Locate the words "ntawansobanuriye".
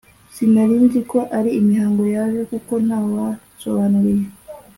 2.85-4.25